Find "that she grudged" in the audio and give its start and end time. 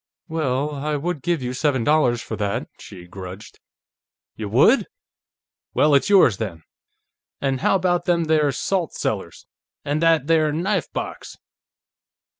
2.37-3.59